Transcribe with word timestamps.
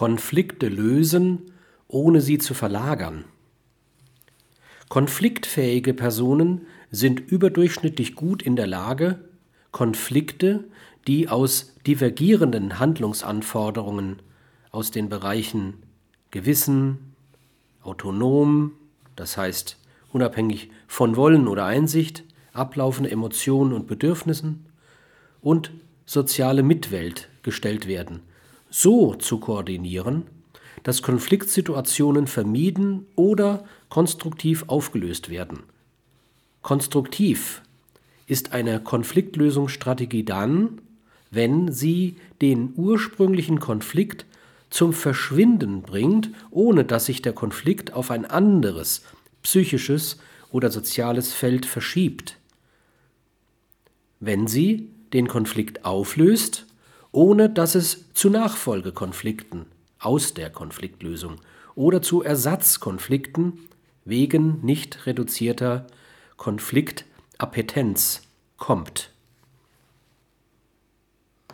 Konflikte 0.00 0.70
lösen, 0.70 1.52
ohne 1.86 2.22
sie 2.22 2.38
zu 2.38 2.54
verlagern. 2.54 3.26
Konfliktfähige 4.88 5.92
Personen 5.92 6.62
sind 6.90 7.20
überdurchschnittlich 7.20 8.14
gut 8.14 8.40
in 8.40 8.56
der 8.56 8.66
Lage, 8.66 9.28
Konflikte, 9.72 10.64
die 11.06 11.28
aus 11.28 11.74
divergierenden 11.86 12.78
Handlungsanforderungen 12.78 14.22
aus 14.70 14.90
den 14.90 15.10
Bereichen 15.10 15.74
Gewissen, 16.30 17.14
autonom, 17.82 18.72
das 19.16 19.36
heißt 19.36 19.76
unabhängig 20.14 20.70
von 20.86 21.14
Wollen 21.14 21.46
oder 21.46 21.66
Einsicht, 21.66 22.24
ablaufende 22.54 23.10
Emotionen 23.10 23.74
und 23.74 23.86
Bedürfnissen 23.86 24.64
und 25.42 25.72
soziale 26.06 26.62
Mitwelt 26.62 27.28
gestellt 27.42 27.86
werden, 27.86 28.22
so 28.70 29.14
zu 29.14 29.38
koordinieren, 29.38 30.24
dass 30.82 31.02
Konfliktsituationen 31.02 32.26
vermieden 32.26 33.06
oder 33.16 33.64
konstruktiv 33.88 34.64
aufgelöst 34.68 35.28
werden. 35.28 35.64
Konstruktiv 36.62 37.62
ist 38.26 38.52
eine 38.52 38.80
Konfliktlösungsstrategie 38.80 40.24
dann, 40.24 40.80
wenn 41.30 41.72
sie 41.72 42.16
den 42.40 42.72
ursprünglichen 42.76 43.60
Konflikt 43.60 44.24
zum 44.70 44.92
Verschwinden 44.92 45.82
bringt, 45.82 46.30
ohne 46.50 46.84
dass 46.84 47.06
sich 47.06 47.22
der 47.22 47.32
Konflikt 47.32 47.92
auf 47.92 48.10
ein 48.10 48.24
anderes 48.24 49.02
psychisches 49.42 50.18
oder 50.52 50.70
soziales 50.70 51.32
Feld 51.32 51.66
verschiebt. 51.66 52.36
Wenn 54.20 54.46
sie 54.46 54.90
den 55.12 55.28
Konflikt 55.28 55.84
auflöst, 55.84 56.66
ohne 57.12 57.50
dass 57.50 57.74
es 57.74 58.12
zu 58.14 58.30
Nachfolgekonflikten 58.30 59.66
aus 59.98 60.34
der 60.34 60.50
Konfliktlösung 60.50 61.40
oder 61.74 62.02
zu 62.02 62.22
Ersatzkonflikten 62.22 63.68
wegen 64.04 64.64
nicht 64.64 65.06
reduzierter 65.06 65.86
Konflikappetenz 66.36 68.22
kommt. 68.56 69.09